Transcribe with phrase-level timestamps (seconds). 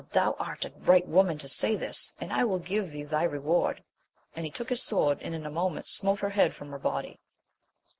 [0.13, 3.37] thou art a right woman to say this, and I will give thee thy re
[3.37, 3.83] ward!
[4.35, 7.19] and he took his sword, and in a moment smote her head from her body.